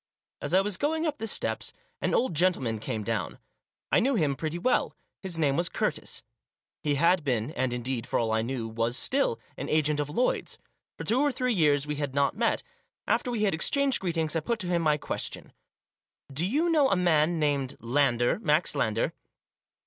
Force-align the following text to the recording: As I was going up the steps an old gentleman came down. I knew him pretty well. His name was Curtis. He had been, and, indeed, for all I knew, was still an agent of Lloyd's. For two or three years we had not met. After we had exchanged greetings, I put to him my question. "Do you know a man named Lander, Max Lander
As 0.41 0.55
I 0.55 0.61
was 0.61 0.77
going 0.77 1.05
up 1.05 1.19
the 1.19 1.27
steps 1.27 1.73
an 2.01 2.15
old 2.15 2.33
gentleman 2.33 2.79
came 2.79 3.03
down. 3.03 3.37
I 3.91 3.99
knew 3.99 4.15
him 4.15 4.35
pretty 4.35 4.57
well. 4.57 4.95
His 5.21 5.37
name 5.37 5.55
was 5.55 5.69
Curtis. 5.69 6.23
He 6.81 6.95
had 6.95 7.23
been, 7.23 7.51
and, 7.51 7.71
indeed, 7.71 8.07
for 8.07 8.17
all 8.17 8.31
I 8.31 8.41
knew, 8.41 8.67
was 8.67 8.97
still 8.97 9.39
an 9.57 9.69
agent 9.69 9.99
of 9.99 10.09
Lloyd's. 10.09 10.57
For 10.97 11.03
two 11.03 11.19
or 11.19 11.31
three 11.31 11.53
years 11.53 11.85
we 11.85 11.97
had 11.97 12.15
not 12.15 12.35
met. 12.35 12.63
After 13.05 13.29
we 13.29 13.43
had 13.43 13.53
exchanged 13.53 13.99
greetings, 14.01 14.35
I 14.35 14.39
put 14.39 14.57
to 14.61 14.67
him 14.67 14.81
my 14.81 14.97
question. 14.97 15.53
"Do 16.33 16.47
you 16.47 16.71
know 16.71 16.89
a 16.89 16.95
man 16.95 17.37
named 17.39 17.77
Lander, 17.79 18.39
Max 18.39 18.73
Lander 18.73 19.13